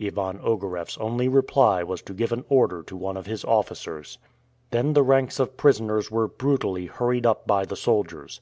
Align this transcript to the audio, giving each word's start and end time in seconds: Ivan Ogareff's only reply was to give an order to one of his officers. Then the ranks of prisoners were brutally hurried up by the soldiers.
Ivan 0.00 0.38
Ogareff's 0.42 0.96
only 0.96 1.28
reply 1.28 1.82
was 1.82 2.00
to 2.00 2.14
give 2.14 2.32
an 2.32 2.46
order 2.48 2.82
to 2.84 2.96
one 2.96 3.18
of 3.18 3.26
his 3.26 3.44
officers. 3.44 4.16
Then 4.70 4.94
the 4.94 5.02
ranks 5.02 5.38
of 5.38 5.58
prisoners 5.58 6.10
were 6.10 6.26
brutally 6.26 6.86
hurried 6.86 7.26
up 7.26 7.46
by 7.46 7.66
the 7.66 7.76
soldiers. 7.76 8.40